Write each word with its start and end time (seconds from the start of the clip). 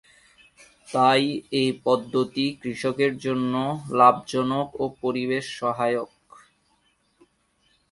তাই 0.87 1.23
এই 1.51 1.69
পদ্ধতি 1.85 2.45
কৃষকের 2.61 3.13
জন্য 3.17 3.53
লাভজনক 3.91 4.67
ও 4.75 4.85
পরিবেশ 5.01 5.45
সহায়ক। 5.59 6.09